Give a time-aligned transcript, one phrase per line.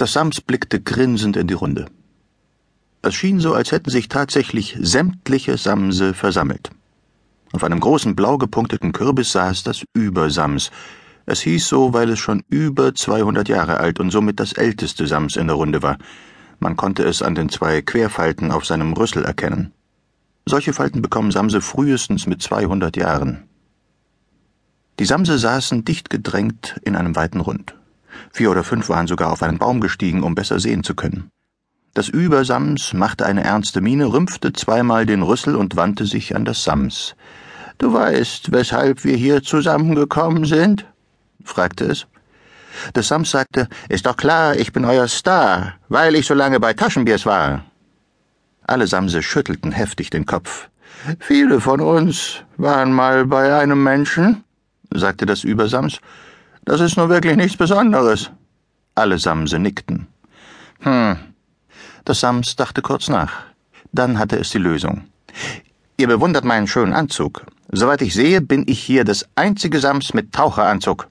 [0.00, 1.84] Das Sams blickte grinsend in die Runde.
[3.02, 6.70] Es schien so, als hätten sich tatsächlich sämtliche Samse versammelt.
[7.52, 10.70] Auf einem großen blau gepunkteten Kürbis saß das Übersams.
[11.26, 15.36] Es hieß so, weil es schon über 200 Jahre alt und somit das älteste Sams
[15.36, 15.98] in der Runde war.
[16.60, 19.74] Man konnte es an den zwei Querfalten auf seinem Rüssel erkennen.
[20.46, 23.42] Solche Falten bekommen Samse frühestens mit 200 Jahren.
[24.98, 27.74] Die Samse saßen dicht gedrängt in einem weiten Rund.
[28.32, 31.30] Vier oder fünf waren sogar auf einen Baum gestiegen, um besser sehen zu können.
[31.94, 36.62] Das Übersams machte eine ernste Miene, rümpfte zweimal den Rüssel und wandte sich an das
[36.62, 37.16] Sams.
[37.78, 40.86] Du weißt, weshalb wir hier zusammengekommen sind?
[41.44, 42.06] fragte es.
[42.92, 46.74] Das Sams sagte, ist doch klar, ich bin euer Star, weil ich so lange bei
[46.74, 47.64] Taschenbiers war.
[48.70, 50.68] Alle Samse schüttelten heftig den Kopf.
[51.18, 54.44] Viele von uns waren mal bei einem Menschen,
[54.94, 55.98] sagte das Übersams.
[56.64, 58.30] Das ist nur wirklich nichts Besonderes.
[58.94, 60.06] Alle Samse nickten.
[60.80, 61.16] Hm.
[62.04, 63.32] Das Sams dachte kurz nach.
[63.92, 65.04] Dann hatte es die Lösung.
[65.96, 67.44] Ihr bewundert meinen schönen Anzug.
[67.72, 71.08] Soweit ich sehe, bin ich hier das einzige Sams mit Taucheranzug.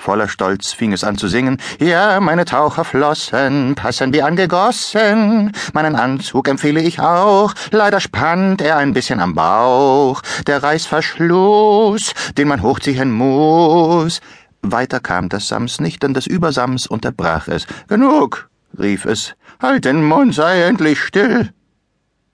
[0.00, 1.58] Voller Stolz fing es an zu singen.
[1.78, 5.52] Ja, meine Taucherflossen passen wie angegossen.
[5.74, 7.54] Meinen Anzug empfehle ich auch.
[7.70, 10.22] Leider spannt er ein bisschen am Bauch.
[10.46, 14.20] Der Reißverschluss, den man hochziehen muss.
[14.62, 17.66] Weiter kam das Sams nicht, denn das Übersams unterbrach es.
[17.88, 19.34] Genug, rief es.
[19.60, 21.52] Halt den Mund, sei endlich still.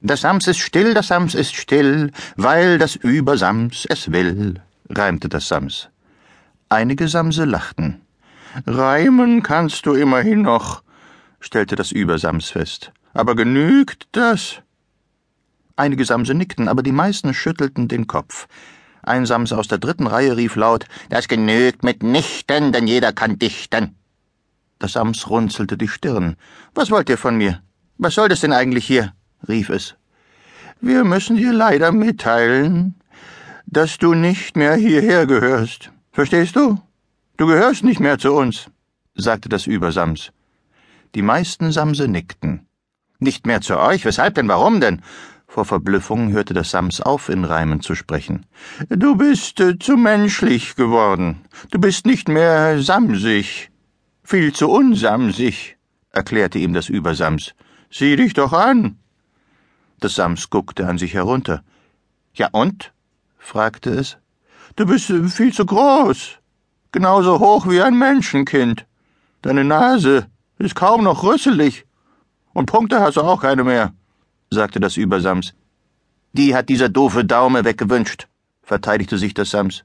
[0.00, 5.48] Das Sams ist still, das Sams ist still, weil das Übersams es will, reimte das
[5.48, 5.88] Sams.
[6.68, 8.00] Einige Samse lachten.
[8.66, 10.82] Reimen kannst du immerhin noch,
[11.40, 12.92] stellte das Übersams fest.
[13.14, 14.62] Aber genügt das?
[15.76, 18.48] Einige Samse nickten, aber die meisten schüttelten den Kopf.
[19.06, 23.94] Ein Sams aus der dritten Reihe rief laut, Das genügt mitnichten, denn jeder kann dichten.
[24.80, 26.36] Das Sams runzelte die Stirn.
[26.74, 27.62] Was wollt ihr von mir?
[27.98, 29.12] Was soll das denn eigentlich hier?
[29.48, 29.94] rief es.
[30.80, 32.96] Wir müssen dir leider mitteilen,
[33.66, 35.92] dass du nicht mehr hierher gehörst.
[36.10, 36.80] Verstehst du?
[37.36, 38.66] Du gehörst nicht mehr zu uns,
[39.14, 40.32] sagte das Übersams.
[41.14, 42.66] Die meisten Samse nickten.
[43.20, 44.04] Nicht mehr zu euch?
[44.04, 44.48] Weshalb denn?
[44.48, 45.00] Warum denn?
[45.56, 48.44] Vor Verblüffung hörte das Sams auf, in Reimen zu sprechen.
[48.90, 51.46] Du bist äh, zu menschlich geworden.
[51.70, 53.70] Du bist nicht mehr samsig.
[54.22, 55.78] Viel zu unsamsig,
[56.10, 57.54] erklärte ihm das Übersams.
[57.90, 58.98] Sieh dich doch an.
[59.98, 61.62] Das Sams guckte an sich herunter.
[62.34, 62.92] Ja und?
[63.38, 64.18] fragte es.
[64.76, 66.36] Du bist äh, viel zu groß.
[66.92, 68.84] Genauso hoch wie ein Menschenkind.
[69.40, 70.26] Deine Nase
[70.58, 71.86] ist kaum noch rüsselig.
[72.52, 73.94] Und Punkte hast du auch keine mehr
[74.50, 75.54] sagte das Übersams.
[76.32, 78.28] Die hat dieser doofe Daume weggewünscht,
[78.62, 79.84] verteidigte sich das Sams.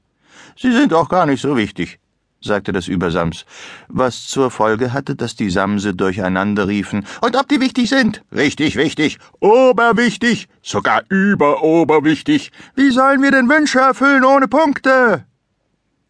[0.56, 1.98] Sie sind auch gar nicht so wichtig,
[2.40, 3.46] sagte das Übersams,
[3.88, 7.06] was zur Folge hatte, dass die Samse durcheinander riefen.
[7.20, 8.22] Und ob die wichtig sind?
[8.32, 12.52] Richtig wichtig, oberwichtig, sogar überoberwichtig.
[12.74, 15.24] Wie sollen wir denn Wünsche erfüllen ohne Punkte?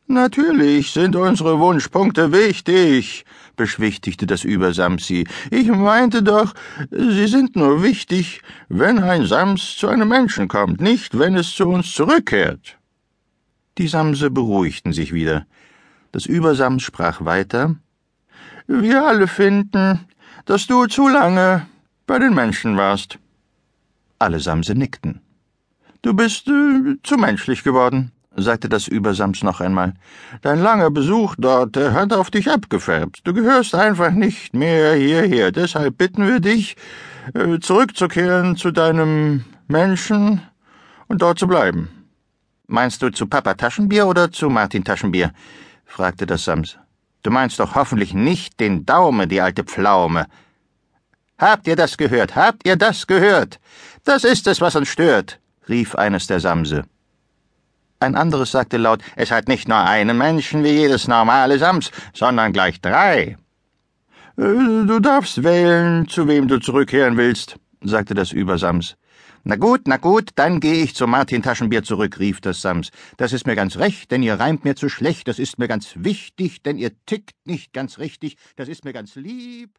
[0.08, 3.24] Natürlich sind unsere Wunschpunkte wichtig,
[3.56, 5.26] beschwichtigte das Übersamsi.
[5.50, 6.54] Ich meinte doch,
[6.90, 11.68] sie sind nur wichtig, wenn ein Sams zu einem Menschen kommt, nicht wenn es zu
[11.68, 12.78] uns zurückkehrt.
[13.78, 15.46] Die Samse beruhigten sich wieder.
[16.12, 17.76] Das Übersams sprach weiter.
[18.66, 20.00] Wir alle finden,
[20.44, 21.66] dass du zu lange
[22.06, 23.18] bei den Menschen warst.
[24.18, 25.20] Alle Samse nickten.
[26.02, 29.94] Du bist äh, zu menschlich geworden sagte das Übersams noch einmal.
[30.40, 33.20] Dein langer Besuch dort der hat auf dich abgefärbt.
[33.24, 35.52] Du gehörst einfach nicht mehr hierher.
[35.52, 36.76] Deshalb bitten wir dich,
[37.34, 40.42] äh, zurückzukehren zu deinem Menschen
[41.08, 41.88] und dort zu bleiben.
[42.66, 45.32] Meinst du zu Papa Taschenbier oder zu Martin Taschenbier?
[45.84, 46.78] fragte das Sams.
[47.22, 50.26] Du meinst doch hoffentlich nicht den Daumen, die alte Pflaume.
[51.38, 52.34] Habt ihr das gehört?
[52.34, 53.60] Habt ihr das gehört?
[54.04, 55.38] Das ist es, was uns stört,
[55.68, 56.84] rief eines der Samse.
[58.02, 62.52] Ein anderes sagte laut, es hat nicht nur einen Menschen wie jedes normale Sams, sondern
[62.52, 63.36] gleich drei.
[64.36, 68.96] Äh, du darfst wählen, zu wem du zurückkehren willst, sagte das Übersams.
[69.44, 72.90] Na gut, na gut, dann gehe ich zu Martin Taschenbier zurück, rief das Sams.
[73.18, 75.94] Das ist mir ganz recht, denn ihr reimt mir zu schlecht, das ist mir ganz
[75.96, 79.70] wichtig, denn ihr tickt nicht ganz richtig, das ist mir ganz lieb.